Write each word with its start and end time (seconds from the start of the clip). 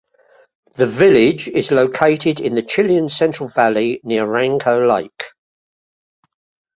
The 0.73 0.87
village 0.87 1.47
is 1.47 1.69
located 1.69 2.39
in 2.39 2.55
the 2.55 2.63
Chilean 2.63 3.07
Central 3.07 3.47
Valley 3.49 3.99
near 4.03 4.25
Ranco 4.25 4.89
Lake. 4.91 5.25